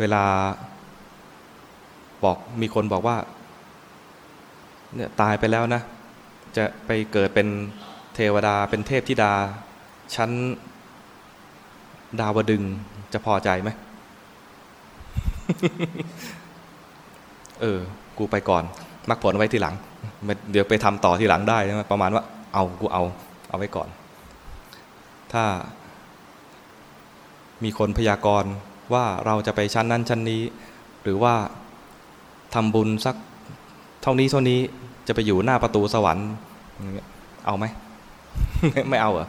[0.00, 0.24] เวลา
[2.24, 3.16] บอกมีคนบอกว่า
[4.94, 5.82] เนี่ยตายไปแล้วนะ
[6.56, 7.48] จะไปเกิดเป็น
[8.14, 9.32] เทวดาเป็นเทพธิดา
[10.14, 10.30] ชั้น
[12.20, 12.62] ดาวดึง
[13.12, 13.70] จะพอใจไหม
[17.60, 17.78] เออ
[18.18, 18.64] กูไปก่อน
[19.08, 19.74] มักผลไว้ทีหลัง
[20.52, 22.24] เดี๋ยวไปทำต่อทีหลังได้ใช่ไหมประมาณว่า
[22.54, 23.02] เอากูเอา
[23.48, 23.88] เอาไว้ก่อน
[25.32, 25.44] ถ้า
[27.64, 28.52] มีคนพยากรณ์
[28.94, 30.42] ว่าเราจะไปชั้นนั้นชั้นนี้
[31.02, 31.34] หรือว่า
[32.54, 33.16] ทำบุญสัก
[34.02, 34.58] เท่านี้เท่านี้
[35.06, 36.28] จะไปอยู่หน้าประตูสวรรค์
[37.46, 37.64] เอาไหม
[38.90, 39.28] ไม่เอาเหรอ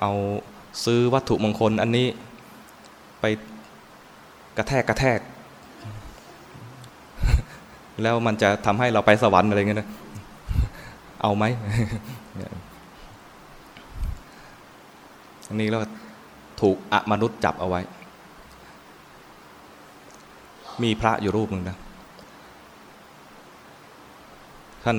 [0.00, 0.12] เอา
[0.84, 2.06] ซื้อวัตถุมงคลอันนี้
[3.20, 3.24] ไป
[4.56, 5.20] กระแทกกระแทก
[8.02, 9.88] แล้วมันจะทำให้เราไปสวรรค์อะไรเงี้ยนะ
[11.22, 11.44] เอาไหม
[15.48, 15.78] อันนี้เรา
[16.62, 17.80] ถูกอมนุษย์จับเอาไว้
[20.82, 21.78] มีพระอยู่รูปหนึ่งนะ
[24.84, 24.98] ท่าน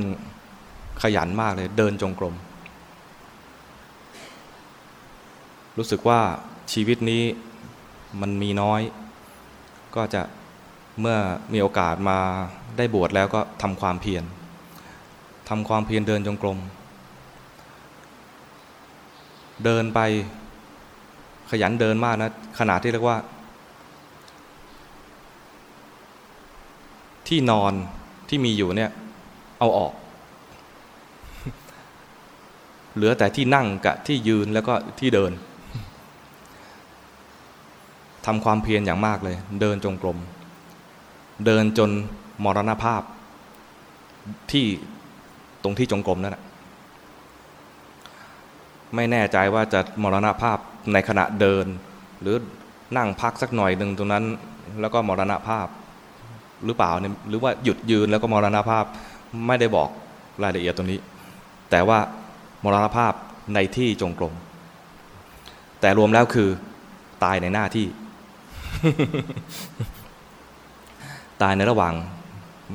[1.02, 2.36] ขยันมากเลย เดินจงกรม
[5.78, 6.20] รู้สึกว่า
[6.74, 7.24] ชีวิตนี้
[8.22, 8.82] มันมีน้อย
[9.96, 10.22] ก็จะ
[11.00, 11.18] เมื่อ
[11.54, 12.20] มีโอกาสมา
[12.78, 14.24] ได้บวชแล้วก็ทำความเพียร
[15.50, 16.60] ทำความเพียรเดินจงกรม
[19.64, 20.00] เดินไป
[21.50, 23.18] ขยันเดินมากนะขนาดที่เรียกว่า
[27.28, 27.74] ที่นอน
[28.30, 28.92] ที่มีอยู่เนี่ย
[29.60, 29.94] เอาออก
[32.96, 35.32] เหลือแต่ที่นั่งกับที่ยืนแล้วก็ที่เดิน
[38.26, 40.18] ทำความเพียรอย่างมากเลย เดินจงกรม
[41.46, 41.90] เดินจน
[42.44, 43.02] มรณภาพ
[44.52, 44.66] ที่
[45.64, 46.44] ตรงที่จงกรมนั่นแหละ
[48.96, 50.58] ไม่แน่ใจว่าจะมรณภาพ
[50.94, 51.66] ในขณะเดิน
[52.22, 52.36] หรือ
[52.98, 54.26] นั่งพักสักหน่อยหนึ่งตรงนั้น
[54.82, 55.68] แล้วก็มรณภาพ
[56.66, 58.86] หรือเปล่าเนี่ยหรือว่าหยุดยืนแล้วก็มรณภาพ
[59.48, 59.90] ไม่ได้บอก
[60.44, 61.00] รายละเอียดตรงนี้
[61.72, 62.00] แต่ว่า
[62.64, 63.14] มรณภาพ
[63.54, 64.34] ในที่จงกรม
[65.82, 66.50] แต่รวมแล้วคือ
[67.24, 67.88] ตายในหน้าที่
[71.42, 71.94] ตายในระหว่าง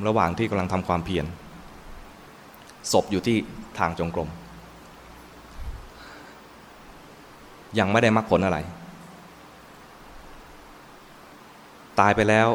[0.07, 1.25] ระหว่างที่กำลังทำความเพียร
[2.91, 3.37] ศพอยู่ที่
[3.79, 4.29] ทางจงกรม
[7.79, 8.57] ยังไม่ได้มรรคผลอะไร
[11.99, 12.47] ตายไปแล้ว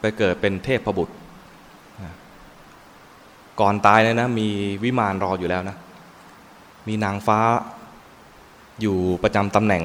[0.00, 1.14] ไปเกิดเป็นเทพบุตร
[3.60, 4.48] ก่อนตายเลยนะ มี
[4.84, 5.76] วิมานรออยู่แล้วนะ
[6.88, 7.38] มีนางฟ้า
[8.80, 9.82] อยู่ประจำตำแหน่ง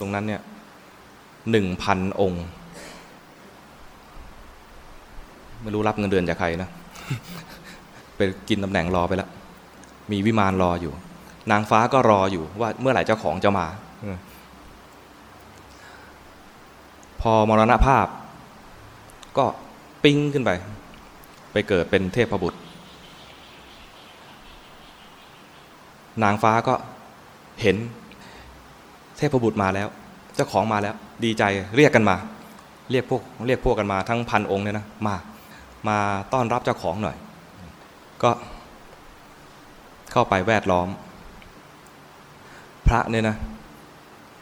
[0.00, 0.42] ตรงนั้นเนี่ย
[1.50, 2.44] หนึ่งพันองค์
[5.62, 6.68] ไม่รู้รับเงินเดือนจากใครนะ
[8.16, 9.28] ไปกินตำแหน่งรอไปแล้ว
[10.12, 10.92] มีวิมานรออยู่
[11.50, 13.66] นางฟ้าก็รออยู่ว่าเมื่อไหร่เจ้าของจะมา
[17.20, 18.06] พอมรณภาพ
[19.38, 19.46] ก็
[20.04, 20.50] ปิ้งขึ้นไป
[21.52, 22.58] ไปเกิดเป็นเทพบุตร
[26.22, 26.74] นางฟ้าก็
[27.62, 27.76] เห็น
[29.16, 29.88] เทพบุตรมาแล้ว
[30.34, 30.94] เจ้าของมาแล้ว
[31.24, 31.42] ดีใจ
[31.76, 32.16] เรียกกันมา
[32.90, 35.16] เรียกพวกเรียกพวกกันมาทั้งพันองค์เนี่ยนะมา
[35.88, 35.98] มา
[36.32, 37.16] ต้อนรับเจ้าของหน่อย
[38.22, 38.30] ก็
[40.12, 40.88] เข้าไปแวดล้อม
[42.86, 43.36] พระเนี่ยนะ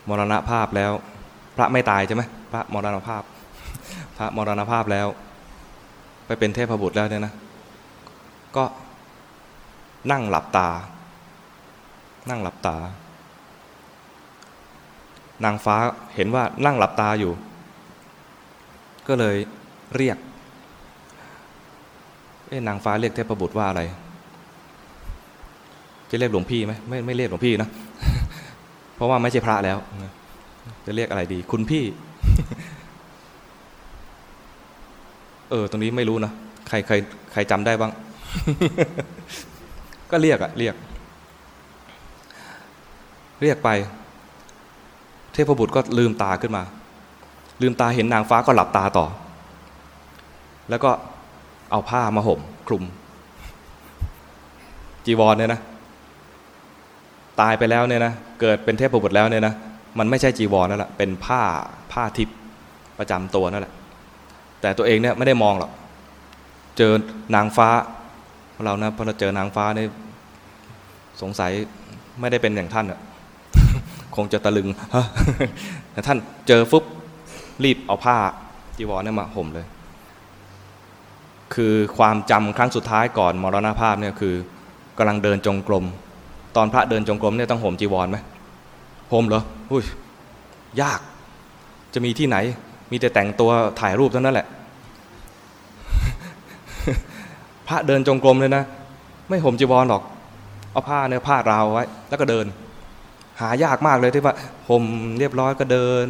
[0.08, 0.92] มรณภาพแล้ว
[1.56, 3.22] พระไม่ตายใช่ไหมพระมรณภาพ
[4.18, 5.06] พระมรณภาพแล้ว
[6.26, 7.34] ไปเป็นเทพบุตรแล้วเนี่ยนะ
[8.56, 8.64] ก็
[10.10, 10.68] นั่งหลับตา
[12.30, 12.76] นั่งหลับตา
[15.44, 15.76] นางฟ้า
[16.14, 17.32] เห็นว่านั่งหลับตาอยู่
[19.08, 19.36] ก็เลย
[19.96, 20.18] เรียก
[22.48, 23.82] เอ๊นางฟ้าเรียกเทพบุตรว่าอะไร
[26.10, 27.70] จะเรียกหลวงพี่ไหมไม่ไม่เรียกหลวงพี่นะ
[29.02, 29.78] ราะว่าไม่ใช่พระแล้ว
[30.86, 31.84] จะเรียกอะไรดี คุณพี่
[35.50, 36.32] เออ ตรงนี้ไม่รู้นะ
[36.68, 36.94] ใครใคร
[37.32, 37.92] ใครจำได้บ้าง
[40.10, 40.74] ก็เรียกอะเรียก
[43.42, 43.70] เรียกไป
[45.32, 46.62] เทพบุตรก็ลืมตาขึ้นมา
[47.62, 49.06] ลืมตาเห็นนางฟ้าก็หลับตาต่อ
[50.70, 50.90] แล้วก็
[51.70, 52.82] เอาผ้ามาห่มคลุม
[55.06, 55.60] จีวรเนี่ยนะ
[57.42, 59.54] ตายไปแล้วเนี่ยนะเกิดเป็นเทพบุตรแล้วเนี่ยนะ
[59.98, 61.42] มันไม่ใช่จีวรนั่นแหละเป็นผ้า
[61.92, 62.36] ผ้าทิพย์
[62.98, 63.72] ประจำตัวนั่นแหละ
[64.60, 65.70] แต่ตัวเองเนี่ยไม่ได้มองหรอก
[66.76, 66.92] เจอ
[67.34, 67.68] นางฟ้า
[68.64, 69.88] เรานะพอเราเจอนางฟ้าเนี่ย
[71.22, 71.50] สงสัย
[72.20, 73.00] ไม่ได้เป็นอย่างท่านอะ
[74.16, 74.68] คงจะตะลึง
[75.92, 76.18] แต่ท่าน
[76.48, 76.84] เจอฟุบ
[77.64, 78.16] รีบเอาผ้า
[78.76, 79.66] จีวรเนี่ยมาห่มเลย
[81.54, 84.34] คือความจำครั้งสุดท้ายก่อนมรณภาพเนี่ยคือ
[84.98, 85.84] กำลังเดินจงกรม
[86.56, 88.18] ตอนพระเดินจงกรมเนี่ยต้องห่มจีวรไหม
[89.12, 89.84] ห่มเหรออุ้ย
[90.82, 91.00] ยาก
[91.94, 92.36] จะมีที่ไหน
[92.90, 93.50] มีแต่แต่งตัว
[93.80, 94.46] ถ่ายรูปเท่านั้นแหละ
[97.68, 98.64] พระเดินจงกรมเลยนะ
[99.28, 100.02] ไม่ห่มจีวรหรอก
[100.72, 102.46] เอาผ้าเนื้อผ้าราวไว้ แล้วก็เดิน
[103.40, 104.34] หายากมากเลยที่ว่า
[104.68, 104.84] ห่ม
[105.18, 106.06] เรียบร้อยก็เดิน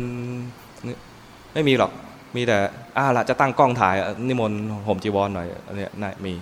[1.54, 1.90] ไม่มีหรอก
[2.36, 2.56] มีแต่
[2.96, 3.94] อ่าละจะตั้งกล้องถ่าย
[4.28, 6.32] นิมนต์ห่มจีวรหน่อยอันนี้น่ามี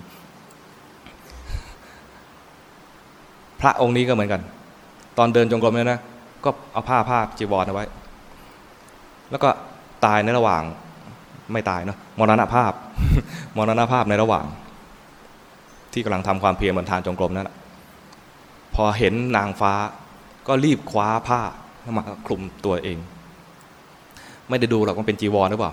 [3.61, 4.41] พระองค์นี้ก็เหมือนกัน
[5.19, 6.01] ตอนเดินจงกรมเนี่ยนะ
[6.45, 7.85] ก็เอาผ้าผ้าจีวรเอาไว้
[9.31, 9.49] แล้วก็
[10.05, 10.63] ตายในระหว่าง
[11.53, 12.73] ไม่ตายเนาะมรณภาพ
[13.57, 14.47] มรณภาพในระหว่าง
[15.93, 17.57] ที่กำลังทำความเพียรบนทางจงกรมนั่นแหละ
[18.75, 19.73] พอเห็นนางฟ้า
[20.47, 21.41] ก็รีบคว้าผ้า
[21.99, 22.99] มาคลุมตัวเอง
[24.49, 25.73] ไม่ได้ดูหรอกมันเป็นจีวรหรือเปล่า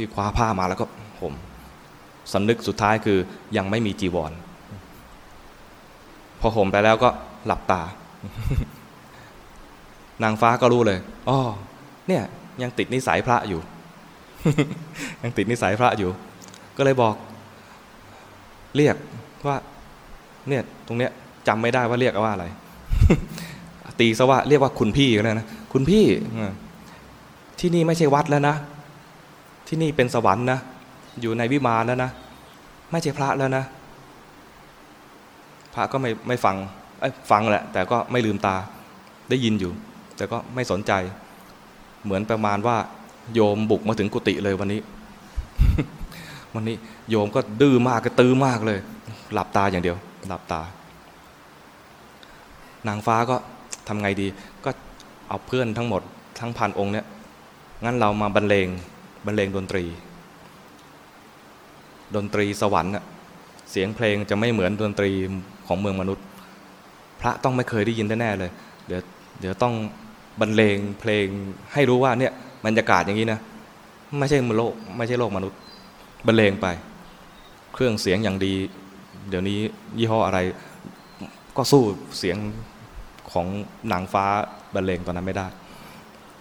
[0.00, 0.86] รีบคว้าผ้ามาแล้วก็
[1.20, 1.32] ผม
[2.32, 3.18] สำนึกสุดท้ายคือ
[3.56, 4.32] ยังไม่มีจีวร
[6.40, 7.08] พอห่มไปแล้วก็
[7.46, 7.82] หลับตา
[10.22, 10.98] นางฟ้าก็รู้เลย
[11.28, 11.38] อ๋อ
[12.08, 12.22] เนี่ย
[12.62, 13.60] ยังติดนิสัยพระอยู่
[15.22, 16.10] ยังติดนิสัยพระอยู่
[16.76, 17.14] ก็เลยบอก
[18.76, 18.96] เรียก
[19.46, 19.56] ว่า
[20.48, 21.10] เนี่ย ตรงเนี้ย
[21.48, 22.46] จำไม่ได้ว่าเรียกว่าอะไร
[24.00, 26.04] ตีซะว่าเรียกว่าคุณพี่ก็ได้นะคุณพี่
[27.60, 28.54] ที่นี่ไม่ใช่วัดแล้วนะ
[29.68, 30.58] ที่นี่เป็นสวรรค์นะ
[31.20, 32.10] อยู่ในวิมานแล้วนะ
[32.90, 33.64] ไม่ใช่พระแล้วนะ
[35.74, 36.56] พระก็ไม่ไม่ฟัง
[37.30, 38.56] ฟังแหละ แต่ก็ไม่ลืมตา
[39.30, 39.72] ได้ยินอยู่
[40.16, 40.92] แต่ก็ไม่สนใจ
[42.04, 42.76] เหมือนประมาณว่า
[43.34, 44.80] โยมบุกมาถึงกุฏิเลยวันนี้
[46.54, 46.76] วันนี้
[47.10, 48.78] โยมก็ดื้อมากก็ตื้อมากเลย
[49.32, 49.96] หลับตาอย่างเดียว
[50.28, 50.60] หลับตา
[52.88, 53.36] นางฟ้าก็
[53.88, 54.26] ทำไงดี
[54.64, 54.70] ก็
[55.28, 56.02] เอาเพื่อนทั้งหมด
[56.40, 57.06] ทั้งพันองค์เนี่ย
[57.84, 58.68] งั้นเรามาบรรเลง
[59.26, 59.84] บรรเลงดนตรี
[62.14, 62.92] ดนตรีสวรรค์
[63.70, 65.10] เสียงเพลงจะไม่เหมือนดนตรี
[65.70, 66.24] ของเมืองมนุษย์
[67.20, 68.50] พระต้องไม่เคยได้ยินแน่เลย
[68.86, 69.00] เดี๋ยว
[69.40, 69.74] เดี๋ยวต้อง
[70.40, 71.26] บรรเลงเพลง
[71.72, 72.32] ให้รู้ว่าเนี่ย
[72.66, 73.40] บรรยากาศอย่างนี้นะ
[74.18, 75.58] ไม่ใช่โลกไม่ใช่โลกมนุษย์
[76.26, 76.66] บรรเลงไป
[77.74, 78.54] เครื่องเสียงอย่างดี
[79.28, 79.58] เดี๋ยวนี้
[79.98, 80.38] ยี่ห้ออะไร
[81.56, 81.82] ก็สู้
[82.18, 82.36] เสียง
[83.32, 83.46] ของ
[83.88, 84.24] หนังฟ้า
[84.74, 85.46] บรรเลงตอนนั้นไม่ได้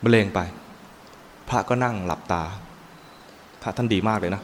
[0.04, 0.40] บรรเลงไป
[1.50, 2.44] พระก็นั่งหลับตา
[3.62, 4.42] พระท่านดีมากเลยนะ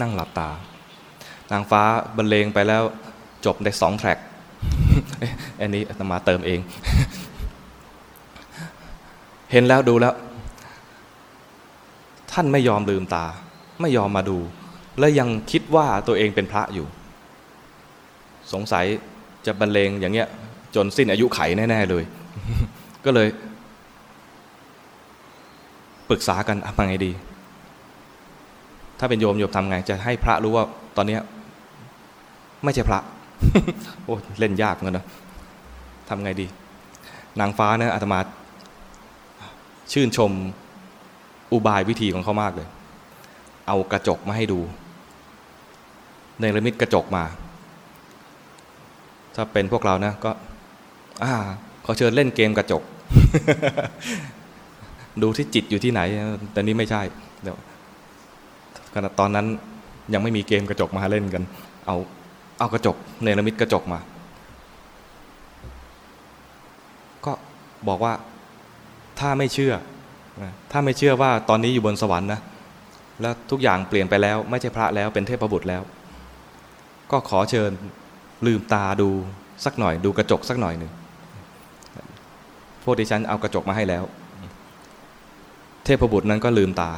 [0.00, 0.48] นั่งหลับตา
[1.52, 1.82] นางฟ้า
[2.16, 2.82] บรรเลงไปแล้ว
[3.46, 4.18] จบได้สองแทร็ก
[5.60, 6.60] อันนี้อามาเติมเอง
[9.52, 10.14] เห็นแล้วดูแล้ว
[12.32, 13.26] ท่านไม่ยอมลืมตา
[13.80, 14.38] ไม่ยอมมาดู
[14.98, 16.86] และยังคิดว่าตัวเองเป็นพระอยู่
[18.52, 18.84] สงสัย
[19.46, 20.28] จะบรรเลงอย่างเงี้ย
[20.74, 22.04] จนสิ้นอายุไขแน่ ๆ เลย
[23.04, 23.28] ก็เลย
[26.08, 27.12] ปรึกษากันทำไงดี
[28.98, 30.64] ถ้าเป็นโยมโยมทำไง จะให้พระรู้ว่า
[30.96, 31.18] ตอนนี้
[32.64, 33.00] ไม่ใช่พระ
[34.04, 35.04] โอ้เล่นยากเงินนะ
[36.08, 36.46] ทำไงดี
[37.40, 38.18] นางฟ้าเนี่ยอาตมา
[39.92, 40.30] ชื่นชม
[41.52, 42.68] อุบายวิธีของเขามากเลย
[43.68, 44.60] เอากระจกมาให้ดู
[46.40, 47.24] ในระมิดกระจกมา
[49.34, 50.30] ถ้าเป็นพวกเรานะก็
[51.22, 51.32] อ่า
[51.84, 52.82] ขอเชิญเล่นเกมกระจก
[55.22, 56.00] ดูที่จิตอยู่ที่ไหน
[56.52, 57.02] แต่นี้ไม่ใช่
[57.42, 57.56] เดี๋ยว
[58.94, 59.46] ขณะตอนนั้น
[60.12, 61.42] ยังไม่มีเกมกระจกมาเล่นกัน
[61.86, 61.96] เอา
[62.58, 64.00] เอากระจกเนรมิตกระจกมา
[67.24, 67.32] ก็
[67.88, 68.12] บอกว่า
[69.20, 69.74] ถ้าไม่เชื่อ
[70.72, 72.40] ถ้าไม่เชื่อว่าตอนนี้อยู่บนสวรรค์นะ
[73.20, 75.82] แล้วทุกอย่างเปลี่ยนไปแล้ว ไม่ใช่พระแล้วเป็นเทพบุตรแล้ว
[77.10, 77.70] ก็ขอเชิญ
[78.46, 79.08] ลืมตาดู
[79.64, 80.92] สักหน่อย ดูกระจกสักหน่อยหนึ่ง
[82.82, 84.04] พวกดิฉันเอากระจกมาให้แล้ว
[85.84, 86.90] เทพบุตรนั้นก็ลืมตา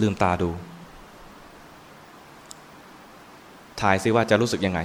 [0.00, 0.50] ลืมตาดู
[3.80, 4.80] ถ่ายซิว่าจะรู้สึกยังไง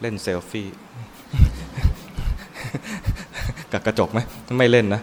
[0.00, 0.68] เล่นเซลฟี่
[3.72, 4.18] กับกระจกไหม
[4.58, 5.02] ไม่เล่นนะ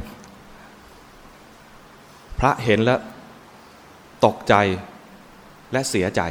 [2.39, 2.99] พระเห็นแล้ว
[4.25, 4.53] ตกใจ
[5.71, 6.21] และเสียใจ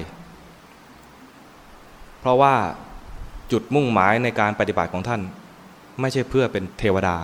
[2.21, 2.55] เพราะว่า
[3.53, 5.21] จุดมุ่งหมายในการปฏิบัติของท่าน
[6.01, 7.17] ไม่ใช่เพื่อเป็นเทวดา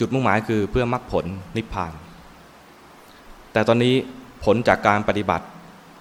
[0.00, 1.24] จุดมุ่งหมายคือเพื่อมรรคผล
[1.56, 1.92] นิพพาน
[3.52, 3.94] แต่ตอนนี้
[4.44, 5.46] ผลจากการปฏิบัติ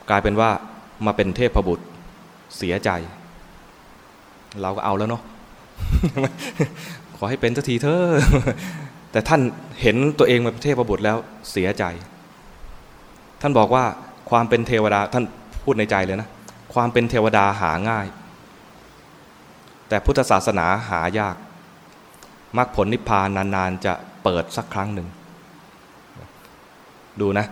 [0.10, 0.50] กลายเป็นว่า
[1.06, 1.86] มาเป็นเทพบุตร
[2.58, 2.90] เสียใจ
[4.62, 5.24] เราก็เอาแล้วเนาะ
[7.18, 8.04] ขอให้เป็นสักทีเถอะ
[9.12, 9.42] แต่ท่าน
[9.82, 11.18] เห็นตัวเองเป็นเทพบุตรแล้ว
[11.52, 11.84] เสียใจ
[13.42, 13.84] ท่านบอกว่า
[14.30, 15.24] ความเป็นเทวดาท่าน
[15.64, 16.30] พูดในใจเลยนะ
[16.74, 18.08] ความเป็นเทวดาหาง่าย
[19.90, 21.36] แต่พุทธศาสนาหายาก
[22.58, 23.94] มรรคผลนิพพานนานๆ จะ
[24.24, 25.08] เปิดสักครั้งหนึ่ง
[27.22, 27.46] ดูนะ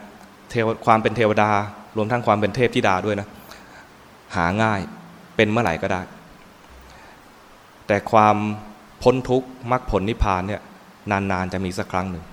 [0.49, 1.49] เทวความเป็นเทวดา
[1.97, 3.27] รวมทั้งความเป็นเทพธิดาด้วยนะ
[4.35, 4.79] หาง่าย
[5.35, 6.01] เป็นเมื่อไหร่ก็ได้
[7.87, 8.37] แต่ความ
[9.03, 10.61] พ้นทุกข์มรรคผลนิพพานเนี่ย
[11.11, 12.23] นานๆจะมีสักครั้งหนึ่ง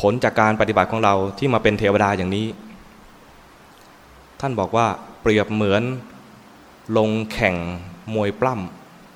[0.00, 2.46] ผลจากการปฏิบัติของเราที่มาเป็นเทวดาอย่างนี้
[4.40, 4.86] ท่านบอกว่า
[5.22, 5.82] เปรียบเหมือน
[6.96, 7.56] ลงแข่ง
[8.14, 8.54] มวยปล้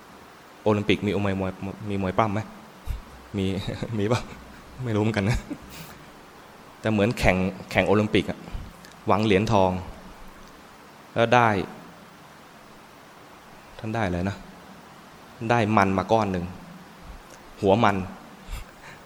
[0.00, 1.52] ำโอลิมปิกมีมวยมวย
[1.90, 2.40] มีมวยปล้ำไหม
[3.36, 3.46] มี
[3.98, 4.20] มีป่ะ
[4.84, 5.38] ไม่รู้เหมือนกันนะ
[6.86, 7.36] แต่เหมือนแข่ง
[7.70, 8.38] แข่งโอลิมปิกอะ
[9.06, 9.70] หวังเหรียญทอง
[11.14, 11.48] แล้วได้
[13.78, 14.36] ท่านได้เลยนะ
[15.50, 16.44] ได้มันมาก้อนหนึ่ง
[17.62, 17.96] หัวมัน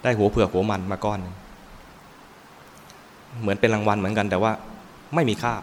[0.03, 1.35] ได้หัวเผือกหัวมันมาก้อนหนึ่ง
[3.41, 4.53] เหมือนเป็นรางวัลเหมือนกัน แต่ว่า
[5.15, 5.55] ไม่มีค่า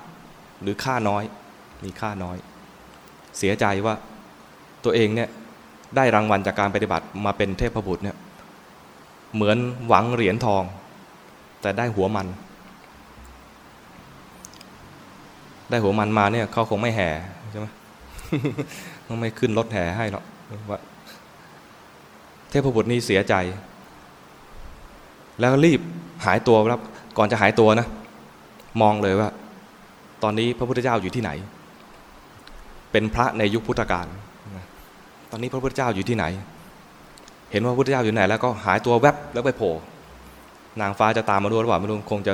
[0.61, 1.23] หรือค่าน้อย
[1.83, 2.37] มีค่าน้อย
[3.37, 3.95] เสียใจว่า
[4.83, 5.29] ตัวเองเนี่ย
[5.95, 8.17] ได้รางวัลจากการปฏิบัติมาเป็นเทพบุตรเนี่ย
[9.35, 9.57] เหมือน
[9.87, 10.65] หวังเหรียญทอง
[11.67, 12.27] แต่ได้หัวมัน
[15.69, 17.09] ได้หัวมันมาเนี่ยเขาคงไม่แห่
[17.51, 17.67] ใช่ไหม
[19.07, 20.23] ต้องไม่ขึ้นรถแห่ให้หรอก
[20.69, 20.79] ว่า
[22.49, 23.33] เทพบุตรนี่เสียใจ
[25.39, 25.81] แล้วรีบ
[26.25, 26.81] หายตัวครับ
[27.17, 27.87] ก่อนจะหายตัวนะ
[28.81, 29.29] มองเลยว่า
[30.23, 31.31] ตอนนี้พระพุทธเจ้าอยู่ที่ไหน
[32.91, 34.07] เป็นพระในยุคพุทธกาล
[35.31, 36.25] ตอนนี้พระพุทธเจ้าอยู่ที่ไหน
[37.51, 39.73] เห็นว่าพระพุทธเจ้าอยู่ไหน แล้วก็หายตัวแวบแล้วไปโผล่
[40.81, 42.33] นางฟ้าจะตามมาด้วยหรือเปล่าไม่รู้คงจะ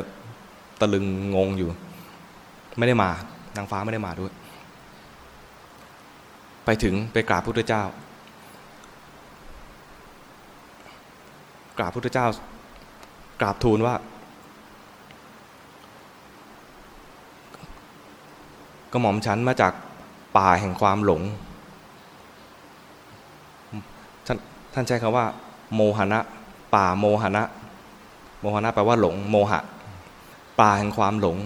[0.80, 1.70] ตะลึงงงอยู่
[2.78, 3.10] ไม่ได้มา
[3.58, 4.32] นางฟ้าไม่ได้มาด้วย
[6.66, 7.84] ไปถึงไปกราบพระพุทธเจ้า
[11.78, 12.28] กราบพุทธเจ้า
[13.42, 13.96] กราบทูลว่า
[18.92, 19.74] กระหม่อมฉันมาจาก
[20.38, 21.22] ป่าแห่งความหลง
[24.26, 24.38] ท่าน
[24.74, 25.26] ท่านใช้คำว่า
[25.76, 26.20] โมหณะ
[26.76, 27.44] ป่าโมหณะ
[28.44, 29.62] โมหณะแปลว่าหลงโมหะ
[30.60, 31.38] ป่าแห่งความหลง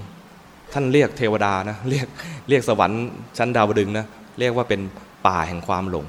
[0.73, 2.07] ท่านเรียกเทวดานะเรียก
[2.49, 3.01] เรียกสวรรค์
[3.37, 4.05] ชั้นดาวดึงนะ
[4.39, 4.81] เรียกว่าเป็น
[5.27, 6.05] ป่าแห่งความหลง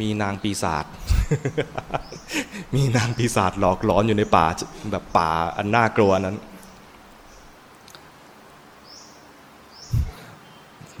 [0.00, 0.84] มีนางปีศาจ
[2.74, 4.46] มีนางปีศาจหลอกหลอนอยู่ในป่า
[4.90, 6.36] แบบป่าอันน่ากลัวนั้น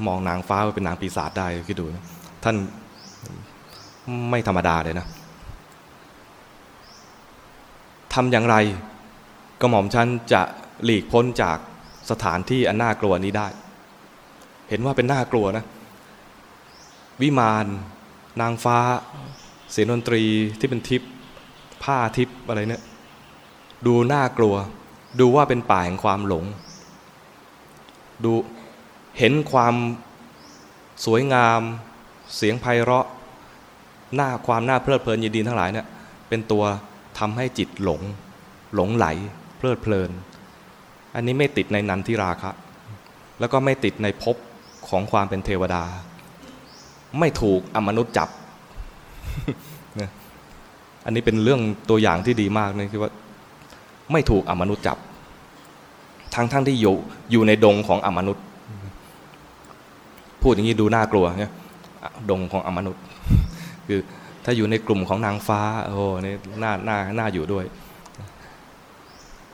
[0.06, 2.04] มองนางฟ้าว่าเป็นนางปีศาจได้คิดดูนะ
[2.44, 2.56] ท่าน
[4.30, 5.06] ไม่ธรรมดาเลยนะ
[8.14, 8.56] ทำอย่างไร
[9.60, 10.42] กระหม่อมฉันจะ
[10.84, 11.58] หลีกพ้นจาก
[12.10, 13.48] สถานที่อันน่ากลัวนี้ได้
[14.68, 15.64] เห็นว่าเป็นน่ากลัวนะ
[17.22, 17.66] วิมาน
[18.40, 18.78] นางฟ้า
[19.70, 20.22] เสียงดนตรี
[20.58, 21.02] ที่เป็นทิพ
[21.82, 22.82] ผ้าทิพอะไรเนี่ย
[23.86, 24.54] ดูน่ากลัว
[25.20, 26.44] ดูว่าเป็นป่าแห่งความหลง
[28.24, 28.32] ดู
[29.18, 29.74] เห็นความ
[31.04, 31.60] สวยงาม
[32.36, 33.06] เสียงไพเราะ
[34.14, 35.86] หน้าความน่าเพลิดเพลินยินดีทั้งหลายเนี่ย
[36.28, 36.64] เป็นตัว
[37.26, 38.00] ทำให้จิตหลง
[38.74, 39.06] หลงไหล
[39.58, 40.10] เพลิดเพลิน
[41.14, 42.50] อันนี้ไม่ติดในนันทิราคะ
[43.40, 44.36] แล้วก็ไม่ติดในภพ
[44.88, 45.82] ของความเป็นเทวดา
[47.18, 48.28] ไม่ถูกอมนุษย์จับ
[51.04, 51.60] อันนี้เป็นเรื่อง
[51.90, 53.10] ตัวอย่างที่ดีมากนะคือว่า
[54.12, 54.98] ไม่ถูกอมนุษย์จับ
[56.34, 56.94] ทั้งทั้งที่อยู่
[57.32, 58.44] อยู่ในดงของอมนุษย์
[60.42, 61.52] พูดอย่างนี้ดูน่ากลัวเนี่ย
[62.30, 63.02] ดงของอมนุษย์
[63.88, 64.00] คือ
[64.44, 67.64] ถ้าอยู่ในกลุ่มของนางฟ้า โอ้โหนี่น่าน่าน่าอยู่ด้วย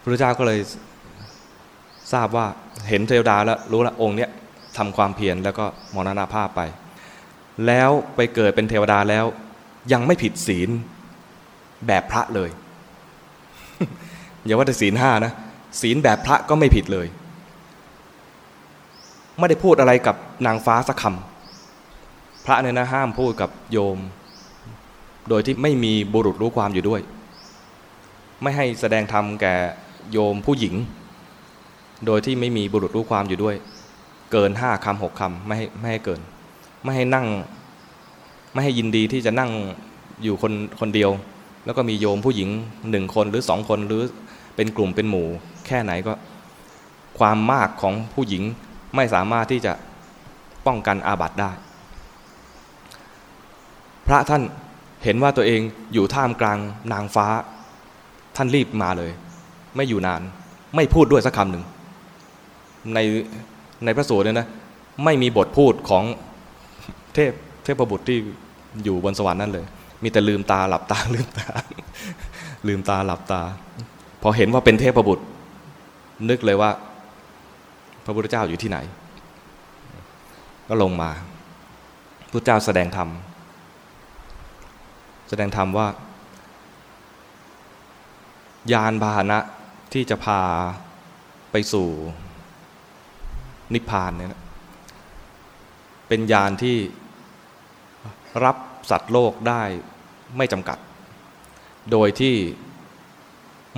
[0.03, 0.61] พระเจ้าก็เลย
[2.13, 2.47] ทราบว่า
[2.89, 4.31] เห็นเทวดาแล้วรู้ละองค์เนี้ย
[4.77, 5.65] ทำความเพียรแล้วก็
[5.95, 6.61] มรณาภาพไป
[7.67, 9.25] แล้วไปเกิดเป็นเทวดาแล้ว
[9.93, 10.69] ยังไม่ผิดศีล
[11.87, 12.51] แบบพระเลย
[14.45, 15.33] อย่าว่าแต่ศีลห้านะ
[15.81, 17.07] ศีลแบบพระก็ไม่ผิดเลย
[19.39, 20.17] ไม่ได้พูดอะไรกับ
[20.47, 23.99] นางฟ้าสักคำพระเนี่ยนะห้ามพูดกับโยม
[25.29, 27.01] โดยที่ไม่มีบุรุษรู้ความอยู่ด้วย
[28.43, 29.55] ไม่ให้แสดงธรรมแก่
[30.13, 30.75] โยมผู้หญิง
[32.07, 33.57] โดยที่ไม่มีบุรุษรู้ความอยู่ด้วย
[34.33, 36.21] เกินห้าคำหกคำไม่ให้ไม่ให้เกิน
[36.83, 37.27] ไม่ให้นั่ง
[38.53, 39.51] ไม่ให้ยินดีที่จะนั่ง
[40.23, 41.11] อยู่คนคนเดียว
[41.65, 42.49] แล้วก็มีโยมผู้หญิง
[42.91, 44.03] หนึ่งคนหรือสองคนหรือ
[44.57, 45.27] เป็นกลุ่มเป็นหมู่
[45.67, 46.13] แค่ไหนก็
[47.19, 48.43] ความมากของผู้หญิง
[48.97, 49.73] ไม่สามารถที่จะ
[50.67, 51.51] ป้องกันอาบัติได้
[54.07, 54.43] พระท่าน
[55.05, 55.61] เห็นว่าตัวเอง
[55.95, 56.59] อยู่ท่ามกลาง
[56.93, 57.27] นางฟ้า
[58.37, 59.11] ท่านรีบมาเลย
[59.77, 60.23] ไม่อยู่นาน
[60.77, 61.65] ไม่พูดด้วยสักคำหนึ่ง
[62.95, 62.99] ใน
[63.85, 64.49] ในพระสูตรเนี่ยนะ
[65.05, 66.05] ไม่มีบทพูดของ
[67.15, 67.33] เทพ
[67.65, 68.19] เทพบุตรที่
[68.85, 69.67] อยู่บนสวรรค์นั่นเลย
[70.03, 71.49] มีแต่ลืมตาหลับตาลืมตา
[72.69, 73.41] ลืมตาหลับตา
[74.23, 75.25] พอเห็นว่าเป็นเทพบุตร
[76.31, 76.71] นึกเลยว่า
[78.05, 78.79] พระพุทธเจ้าอยู่ที่ไหน
[80.69, 81.11] ก็ลงมา
[82.31, 83.09] พระเจ้าแสดงธรรม
[85.29, 85.89] แสดงธรรมว่า
[88.73, 89.39] ยานพาหนะ
[89.93, 90.41] ที่จะพา
[91.51, 91.89] ไปสู่
[93.75, 94.41] นิพพานเนี่ย
[96.09, 96.77] เป็นยานที่
[98.45, 98.57] รับ
[98.91, 99.63] สัตว์โลกได้
[100.37, 100.79] ไม่จำกัด
[101.93, 102.35] โดยที่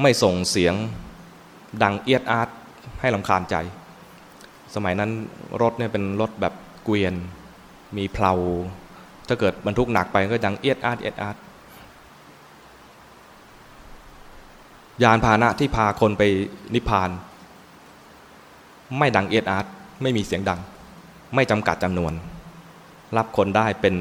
[0.00, 0.75] ไม่ส่งเสียง
[1.83, 2.49] ดังเอียดอาร์ต
[3.00, 3.57] ให้รำคาญใจ
[4.75, 5.11] สมัยนั้น
[5.62, 6.54] รถเนี่ยเป็นรถแบบ
[6.85, 7.14] เกวียน
[7.97, 8.33] มีเพลา
[9.30, 11.37] ถ้าเกิดบรรทุกหนักไปก็ดังเอี๊ยดอ๊าดเอี๊ยดอ๊าด
[15.02, 16.22] ยานพาหนะที่พาคนไป
[16.75, 17.10] นิพพาน
[18.99, 19.66] ไม่ดังเอี๊ยดอ๊าด
[20.02, 20.60] ไม่มีเสียงดัง
[21.34, 22.12] ไม่จำกัดจำนวน
[23.16, 23.94] รับคนได้เป็น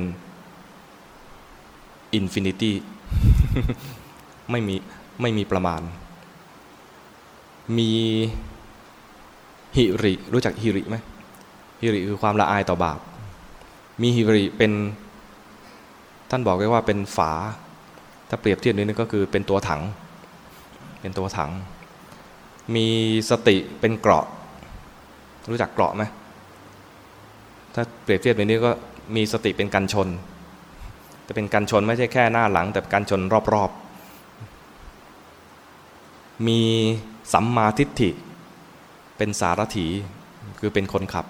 [2.14, 2.76] infinity
[4.52, 4.76] ไม่มี
[5.22, 5.82] ไม่มีประมาณ
[7.78, 7.92] มี
[9.76, 10.96] ฮิริรู้จักฮิริไหม
[11.82, 13.00] ฮิริคือความละอายต่อบาป
[14.02, 14.72] มีฮิริเป็น
[16.30, 17.32] ท่านบอกไว้ว่าเป็นฝา
[18.30, 19.82] ถ้าเปรียบเทียบนี้ก็คือเป็นตัวถัง
[21.02, 21.52] เป็นตัวถัง
[22.76, 22.88] มี
[23.30, 24.26] สติเป็นเกราะ
[25.52, 26.04] รู้จักเกราะไหม
[27.74, 28.72] ถ้าเปรียบเทียบในนี้ก็
[29.16, 30.08] มีสติเป็นกันชน
[31.24, 33.22] แต่เป็นกันชนไม่ใช่แค่หน้าหลัง แต่กันชน
[33.54, 36.62] รอบๆ มี
[37.34, 38.10] สัมมาทิฏฐิ
[39.18, 39.88] เป็นสารถี
[40.60, 41.26] คือเป็นคนขับ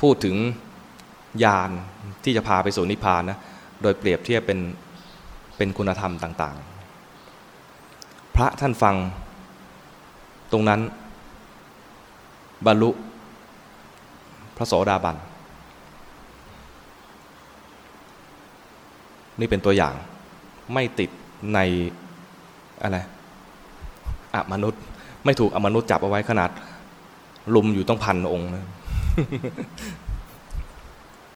[0.00, 0.36] พูดถึง
[1.42, 1.70] ญาณ
[2.24, 3.38] ที่จะพาไปสู่นิพพานนะ
[3.82, 4.58] โดยเปรียบเทียบเป็น
[5.56, 6.56] เป็นคุณธรรมต่าง
[7.40, 8.94] ๆ พระท่านฟัง
[10.52, 10.80] ตรงนั้น
[12.66, 12.90] บรรลุ
[14.56, 15.16] พระโสดาบัน
[19.40, 19.94] นี่เป็นตัวอย่าง
[20.72, 21.10] ไม่ติด
[21.54, 21.58] ใน
[22.82, 22.98] อะไร
[24.34, 24.82] อมนุษย์
[25.24, 26.50] ไม่ถูกอมนุษย์จับเอาไว้ขนาด
[27.54, 28.66] ลุมอยู่ต้องพันองค์นะ